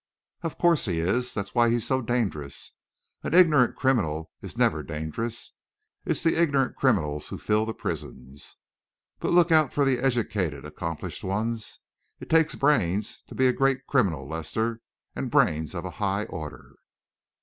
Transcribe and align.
"Of 0.41 0.57
course 0.57 0.85
he 0.85 0.97
is. 0.97 1.31
That's 1.35 1.53
why 1.53 1.69
he's 1.69 1.85
so 1.85 2.01
dangerous. 2.01 2.71
An 3.21 3.35
ignorant 3.35 3.75
criminal 3.75 4.31
is 4.41 4.57
never 4.57 4.81
dangerous 4.81 5.51
it's 6.05 6.23
the 6.23 6.41
ignorant 6.41 6.75
criminals 6.75 7.27
who 7.27 7.37
fill 7.37 7.67
the 7.67 7.73
prisons. 7.75 8.55
But 9.19 9.31
look 9.31 9.51
out 9.51 9.71
for 9.71 9.85
the 9.85 9.99
educated, 9.99 10.65
accomplished 10.65 11.23
ones. 11.23 11.77
It 12.19 12.31
takes 12.31 12.55
brains 12.55 13.21
to 13.27 13.35
be 13.35 13.45
a 13.45 13.53
great 13.53 13.85
criminal, 13.85 14.27
Lester, 14.27 14.81
and 15.15 15.29
brains 15.29 15.75
of 15.75 15.85
a 15.85 15.91
high 15.91 16.23
order." 16.25 16.77